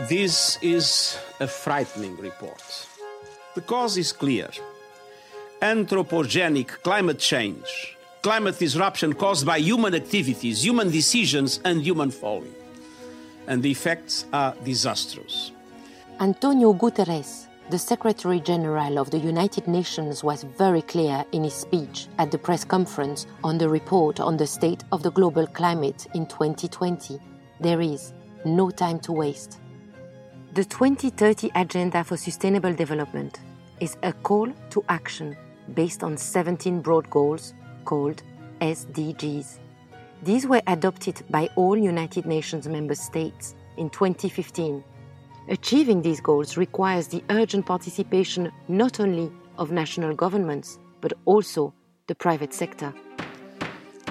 [0.00, 2.86] This is a frightening report.
[3.54, 4.50] The cause is clear
[5.62, 12.52] anthropogenic climate change, climate disruption caused by human activities, human decisions, and human folly.
[13.46, 15.52] And the effects are disastrous.
[16.20, 22.06] Antonio Guterres, the Secretary General of the United Nations, was very clear in his speech
[22.18, 26.26] at the press conference on the report on the state of the global climate in
[26.26, 27.18] 2020.
[27.60, 28.12] There is
[28.44, 29.58] no time to waste.
[30.56, 33.38] The 2030 Agenda for Sustainable Development
[33.78, 35.36] is a call to action
[35.74, 37.52] based on 17 broad goals
[37.84, 38.22] called
[38.62, 39.58] SDGs.
[40.22, 44.82] These were adopted by all United Nations member states in 2015.
[45.50, 51.74] Achieving these goals requires the urgent participation not only of national governments, but also
[52.06, 52.94] the private sector.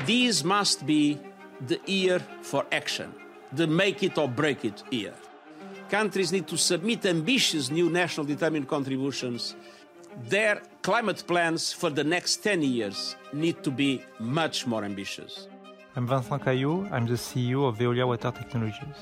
[0.05, 1.19] These must be
[1.65, 3.15] the year for action,
[3.51, 5.15] the make it or break it year.
[5.89, 9.55] Countries need to submit ambitious new national determined contributions.
[10.27, 15.47] Their climate plans for the next 10 years need to be much more ambitious.
[15.95, 18.95] I'm Vincent Caillaud, I'm the CEO of Veolia Water Technologies.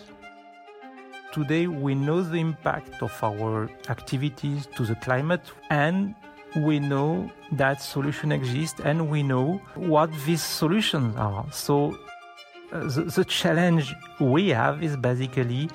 [1.31, 6.13] Today we know the impact of our activities to the climate and
[6.55, 11.45] we know that solutions exist and we know what these solutions are.
[11.51, 11.97] So
[12.73, 15.69] uh, the, the challenge we have is basically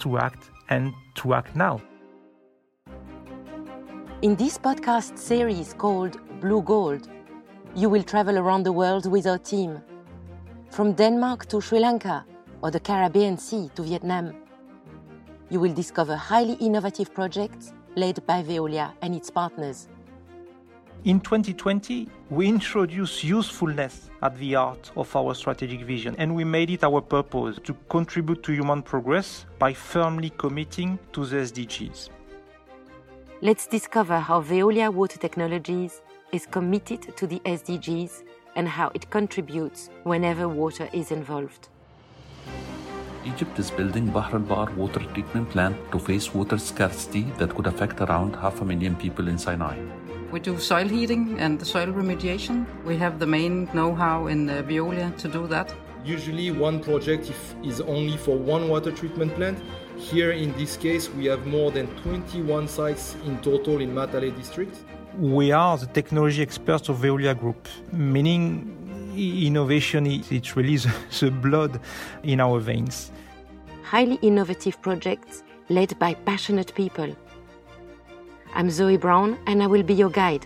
[0.00, 1.80] to act and to act now.
[4.22, 7.08] In this podcast series called Blue Gold,
[7.74, 9.80] you will travel around the world with our team.
[10.70, 12.24] From Denmark to Sri Lanka
[12.62, 14.34] or the Caribbean Sea to Vietnam.
[15.48, 19.88] You will discover highly innovative projects led by Veolia and its partners.
[21.04, 26.68] In 2020, we introduced usefulness at the heart of our strategic vision, and we made
[26.68, 32.10] it our purpose to contribute to human progress by firmly committing to the SDGs.
[33.40, 36.02] Let's discover how Veolia Water Technologies
[36.32, 38.22] is committed to the SDGs
[38.54, 41.70] and how it contributes whenever water is involved.
[43.24, 47.66] Egypt is building Bahr El Baqar water treatment plant to face water scarcity that could
[47.66, 49.78] affect around half a million people in Sinai.
[50.30, 52.64] We do soil heating and soil remediation.
[52.84, 55.74] We have the main know-how in uh, Veolia to do that.
[56.04, 57.32] Usually one project
[57.64, 59.58] is only for one water treatment plant.
[59.96, 64.84] Here in this case we have more than 21 sites in total in Matale district.
[65.18, 68.76] We are the technology experts of Veolia Group, meaning
[69.16, 71.80] innovation it's really the, the blood
[72.22, 73.10] in our veins.
[73.82, 77.16] Highly innovative projects led by passionate people.
[78.52, 80.44] I'm Zoe Brown and I will be your guide.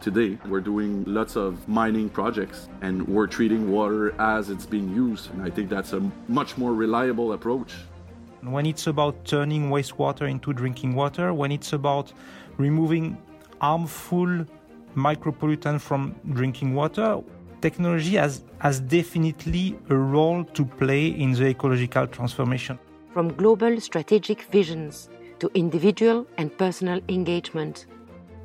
[0.00, 5.30] Today, we're doing lots of mining projects and we're treating water as it's being used.
[5.32, 7.74] And I think that's a much more reliable approach.
[8.40, 12.12] When it's about turning wastewater into drinking water, when it's about
[12.56, 13.18] removing
[13.60, 14.46] harmful
[14.96, 17.20] micropollutants from drinking water,
[17.60, 22.78] technology has, has definitely a role to play in the ecological transformation.
[23.12, 25.10] From global strategic visions
[25.42, 27.86] to individual and personal engagement.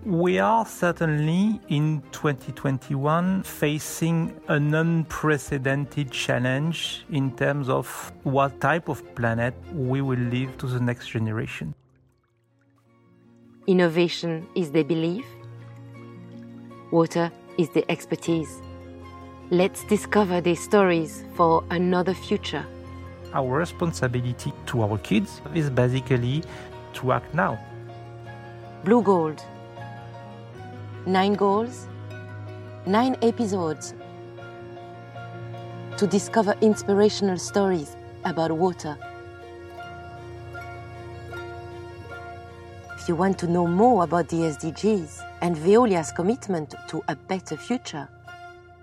[0.03, 9.03] We are certainly in 2021 facing an unprecedented challenge in terms of what type of
[9.13, 11.75] planet we will leave to the next generation.
[13.67, 15.25] Innovation is the belief,
[16.89, 18.59] water is the expertise.
[19.51, 22.65] Let's discover these stories for another future.
[23.33, 26.43] Our responsibility to our kids is basically
[26.97, 27.59] to act now.
[28.83, 29.43] Blue Gold.
[31.05, 31.87] Nine goals,
[32.85, 33.93] nine episodes
[35.97, 38.97] to discover inspirational stories about water.
[42.97, 47.55] If you want to know more about the SDGs and Veolia's commitment to a better
[47.55, 48.09] future,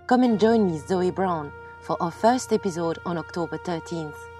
[0.07, 1.51] come and join me, Zoe Brown,
[1.83, 4.34] for our first episode on October 13th.